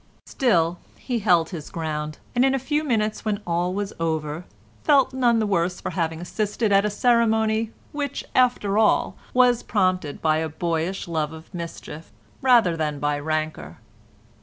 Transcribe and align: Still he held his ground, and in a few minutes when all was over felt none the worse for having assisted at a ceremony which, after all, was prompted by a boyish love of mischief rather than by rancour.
Still 0.25 0.79
he 0.97 1.19
held 1.19 1.51
his 1.51 1.69
ground, 1.69 2.17
and 2.33 2.43
in 2.43 2.55
a 2.55 2.65
few 2.65 2.83
minutes 2.83 3.23
when 3.23 3.39
all 3.45 3.71
was 3.71 3.93
over 3.99 4.45
felt 4.83 5.13
none 5.13 5.37
the 5.37 5.45
worse 5.45 5.79
for 5.79 5.91
having 5.91 6.19
assisted 6.19 6.71
at 6.71 6.83
a 6.83 6.89
ceremony 6.89 7.69
which, 7.91 8.25
after 8.33 8.79
all, 8.79 9.15
was 9.31 9.61
prompted 9.61 10.19
by 10.19 10.37
a 10.37 10.49
boyish 10.49 11.07
love 11.07 11.33
of 11.33 11.53
mischief 11.53 12.11
rather 12.41 12.75
than 12.75 12.97
by 12.97 13.19
rancour. 13.19 13.77